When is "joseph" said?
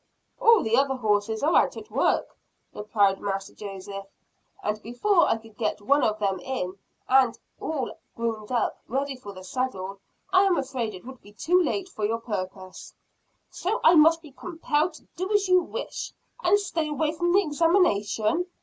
3.53-4.07